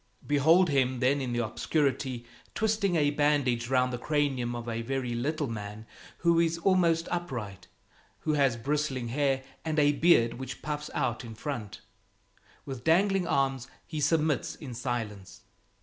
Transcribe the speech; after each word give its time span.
Behold 0.25 0.69
him 0.71 0.99
then 0.99 1.21
in 1.21 1.31
the 1.31 1.45
obscurity, 1.45 2.25
twisting 2.55 2.95
a 2.95 3.11
bandage 3.11 3.69
round 3.69 3.93
the 3.93 3.99
cranium 3.99 4.55
of 4.55 4.67
a 4.67 4.81
very 4.81 5.13
little 5.13 5.45
man 5.45 5.85
who 6.17 6.39
is 6.39 6.57
almost 6.57 7.07
upright, 7.11 7.67
who 8.21 8.33
has 8.33 8.57
bristling 8.57 9.09
hair 9.09 9.43
and 9.63 9.77
a 9.77 9.91
beard 9.91 10.33
which 10.39 10.63
puffs 10.63 10.89
out 10.95 11.23
in 11.23 11.35
front. 11.35 11.81
With 12.65 12.83
dangling 12.83 13.27
arms, 13.27 13.67
he 13.85 14.01
submits 14.01 14.55
in 14.55 14.73
silence. 14.73 15.43